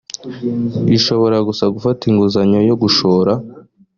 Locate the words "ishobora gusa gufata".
0.97-2.01